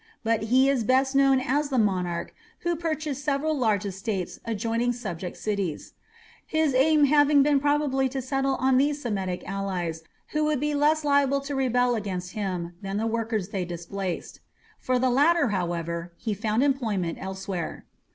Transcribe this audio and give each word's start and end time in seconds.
But 0.23 0.45
he 0.49 0.67
is 0.67 0.83
best 0.83 1.15
known 1.15 1.39
as 1.39 1.69
the 1.69 1.77
monarch 1.77 2.33
who 2.61 2.75
purchased 2.75 3.23
several 3.23 3.55
large 3.55 3.85
estates 3.85 4.39
adjoining 4.45 4.93
subject 4.93 5.37
cities, 5.37 5.93
his 6.43 6.73
aim 6.73 7.05
having 7.05 7.43
been 7.43 7.59
probably 7.59 8.09
to 8.09 8.19
settle 8.19 8.55
on 8.55 8.77
these 8.79 8.99
Semitic 8.99 9.47
allies 9.47 10.01
who 10.29 10.43
would 10.45 10.59
be 10.59 10.73
less 10.73 11.03
liable 11.03 11.39
to 11.41 11.53
rebel 11.53 11.93
against 11.93 12.31
him 12.31 12.73
than 12.81 12.97
the 12.97 13.05
workers 13.05 13.49
they 13.49 13.63
displaced. 13.63 14.39
For 14.79 14.97
the 14.97 15.11
latter, 15.11 15.49
however, 15.49 16.13
he 16.17 16.33
found 16.33 16.63
employment 16.63 17.19
elsewhere. 17.21 17.85